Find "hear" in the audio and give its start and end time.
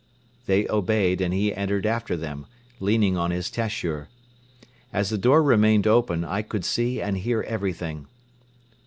7.17-7.41